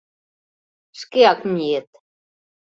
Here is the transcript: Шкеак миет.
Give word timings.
Шкеак 0.99 1.39
миет. 1.53 1.87